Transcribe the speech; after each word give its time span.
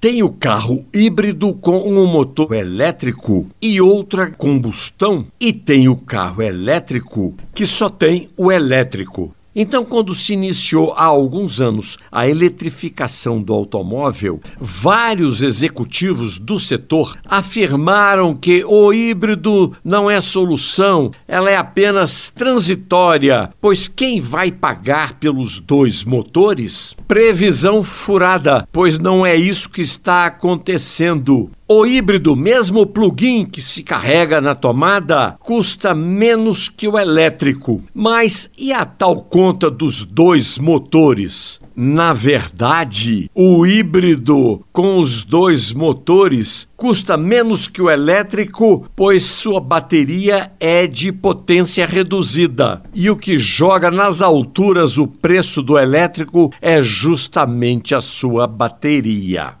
Tem 0.00 0.22
o 0.22 0.30
carro 0.30 0.86
híbrido 0.94 1.52
com 1.52 1.76
um 1.76 2.06
motor 2.06 2.54
elétrico 2.54 3.46
e 3.60 3.82
outra 3.82 4.30
combustão, 4.30 5.26
e 5.38 5.52
tem 5.52 5.90
o 5.90 5.96
carro 5.96 6.40
elétrico 6.40 7.34
que 7.54 7.66
só 7.66 7.90
tem 7.90 8.30
o 8.34 8.50
elétrico. 8.50 9.34
Então, 9.54 9.84
quando 9.84 10.14
se 10.14 10.32
iniciou 10.32 10.92
há 10.96 11.04
alguns 11.04 11.60
anos 11.60 11.98
a 12.10 12.28
eletrificação 12.28 13.42
do 13.42 13.52
automóvel, 13.52 14.40
vários 14.60 15.42
executivos 15.42 16.38
do 16.38 16.56
setor 16.58 17.16
afirmaram 17.24 18.34
que 18.34 18.64
o 18.64 18.92
híbrido 18.92 19.72
não 19.84 20.08
é 20.08 20.20
solução, 20.20 21.10
ela 21.26 21.50
é 21.50 21.56
apenas 21.56 22.30
transitória, 22.30 23.50
pois 23.60 23.88
quem 23.88 24.20
vai 24.20 24.52
pagar 24.52 25.14
pelos 25.14 25.58
dois 25.58 26.04
motores? 26.04 26.94
Previsão 27.08 27.82
furada, 27.82 28.68
pois 28.70 28.98
não 28.98 29.26
é 29.26 29.34
isso 29.34 29.68
que 29.68 29.82
está 29.82 30.26
acontecendo. 30.26 31.50
O 31.72 31.86
híbrido, 31.86 32.34
mesmo 32.34 32.80
o 32.80 32.86
plugin 32.86 33.44
que 33.44 33.62
se 33.62 33.84
carrega 33.84 34.40
na 34.40 34.56
tomada, 34.56 35.36
custa 35.38 35.94
menos 35.94 36.68
que 36.68 36.88
o 36.88 36.98
elétrico. 36.98 37.80
Mas 37.94 38.50
e 38.58 38.72
a 38.72 38.84
tal 38.84 39.22
conta 39.22 39.70
dos 39.70 40.04
dois 40.04 40.58
motores? 40.58 41.60
Na 41.76 42.12
verdade, 42.12 43.30
o 43.32 43.64
híbrido 43.64 44.64
com 44.72 44.98
os 44.98 45.22
dois 45.22 45.72
motores 45.72 46.68
custa 46.76 47.16
menos 47.16 47.68
que 47.68 47.80
o 47.80 47.88
elétrico, 47.88 48.84
pois 48.96 49.24
sua 49.26 49.60
bateria 49.60 50.50
é 50.58 50.88
de 50.88 51.12
potência 51.12 51.86
reduzida. 51.86 52.82
E 52.92 53.08
o 53.08 53.16
que 53.16 53.38
joga 53.38 53.92
nas 53.92 54.20
alturas 54.20 54.98
o 54.98 55.06
preço 55.06 55.62
do 55.62 55.78
elétrico 55.78 56.52
é 56.60 56.82
justamente 56.82 57.94
a 57.94 58.00
sua 58.00 58.48
bateria. 58.48 59.59